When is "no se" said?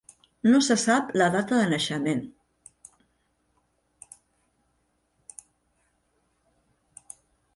0.51-0.75